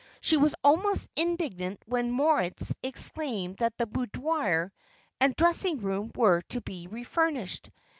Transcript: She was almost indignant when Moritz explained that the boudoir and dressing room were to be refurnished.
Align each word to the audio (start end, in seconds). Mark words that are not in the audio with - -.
She 0.19 0.35
was 0.35 0.55
almost 0.63 1.11
indignant 1.15 1.79
when 1.85 2.09
Moritz 2.09 2.73
explained 2.81 3.57
that 3.59 3.77
the 3.77 3.85
boudoir 3.85 4.71
and 5.19 5.35
dressing 5.35 5.77
room 5.79 6.11
were 6.15 6.41
to 6.49 6.61
be 6.61 6.87
refurnished. 6.87 7.69